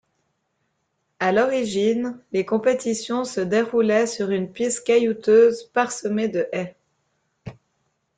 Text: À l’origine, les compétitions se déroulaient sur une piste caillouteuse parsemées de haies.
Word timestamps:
À 1.19 1.31
l’origine, 1.31 2.17
les 2.31 2.43
compétitions 2.43 3.23
se 3.23 3.39
déroulaient 3.39 4.07
sur 4.07 4.31
une 4.31 4.51
piste 4.51 4.83
caillouteuse 4.83 5.65
parsemées 5.73 6.27
de 6.27 6.47
haies. 6.53 6.75